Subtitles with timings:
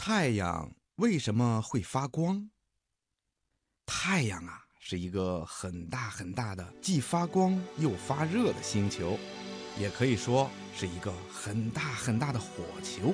[0.00, 2.48] 太阳为什么会发光？
[3.84, 9.18] 太阳啊，是一个很大很大的，既发光又发热的星球，
[9.76, 13.12] 也可以说是一个很大很大的火球。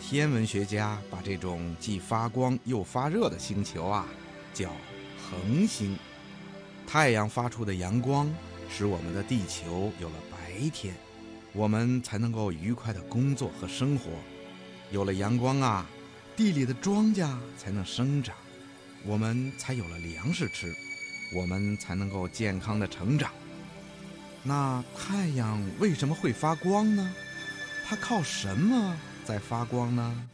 [0.00, 4.04] 天文学家把这种既发光又发热的星球啊，
[4.52, 4.72] 叫
[5.30, 5.96] 恒星。
[6.88, 8.28] 太阳发出的阳光，
[8.68, 10.96] 使我们的地球有了白天，
[11.52, 14.10] 我们才能够愉快的工作和生活。
[14.90, 15.88] 有了阳光啊，
[16.36, 17.26] 地里的庄稼
[17.56, 18.36] 才能生长，
[19.04, 20.70] 我们才有了粮食吃，
[21.34, 23.32] 我们才能够健康的成长。
[24.42, 27.14] 那太阳为什么会发光呢？
[27.86, 28.94] 它靠什么
[29.24, 30.28] 在发光呢？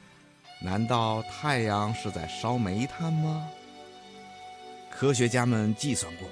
[0.60, 3.48] 难道太阳是在烧煤炭吗？
[4.90, 6.28] 科学家们计算过，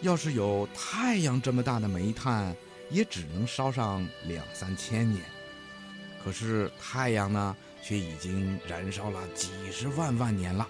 [0.00, 2.56] 要是有太阳这么大的煤炭，
[2.90, 5.22] 也只能烧上两三千年。
[6.24, 10.66] 可是太阳呢，却已经燃烧了几十万万年了。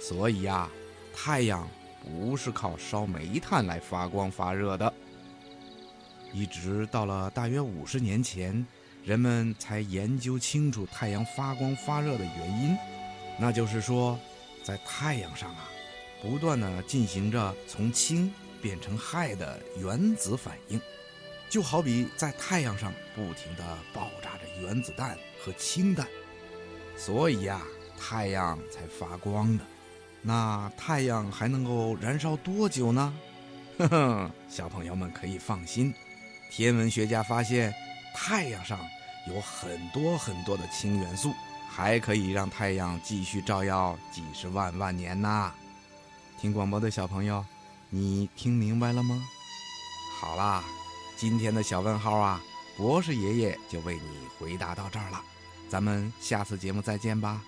[0.00, 0.70] 所以呀，
[1.12, 1.68] 太阳
[2.02, 4.92] 不是靠烧煤炭来发光发热的。
[6.32, 8.64] 一直到了大约五十年前，
[9.04, 12.76] 人们才研究清楚太阳发光发热的原因，
[13.38, 14.18] 那就是说，
[14.62, 15.70] 在太阳上啊。
[16.22, 20.80] 不断的进行着从氢变成氦的原子反应，
[21.48, 23.62] 就好比在太阳上不停的
[23.92, 26.08] 爆炸着原子弹和氢弹，
[26.96, 27.60] 所以呀，
[27.98, 29.64] 太阳才发光的。
[30.22, 33.14] 那太阳还能够燃烧多久呢？
[33.78, 35.94] 呵呵，小朋友们可以放心，
[36.50, 37.72] 天文学家发现
[38.14, 38.80] 太阳上
[39.28, 41.32] 有很多很多的氢元素，
[41.68, 45.52] 还可以让太阳继续照耀几十万万年呢。
[46.40, 47.44] 听广播的小朋友，
[47.90, 49.22] 你听明白了吗？
[50.18, 50.64] 好啦，
[51.16, 52.42] 今天的小问号啊，
[52.76, 55.22] 博士爷爷就为你回答到这儿了。
[55.68, 57.42] 咱们下次节目再见吧。